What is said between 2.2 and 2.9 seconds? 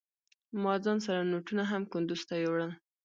ته يوړل.